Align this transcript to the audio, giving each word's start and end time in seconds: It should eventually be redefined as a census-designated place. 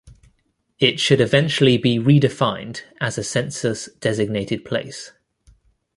It 0.79 0.99
should 0.99 1.21
eventually 1.21 1.77
be 1.77 1.99
redefined 1.99 2.81
as 2.99 3.19
a 3.19 3.23
census-designated 3.23 4.65
place. 4.65 5.11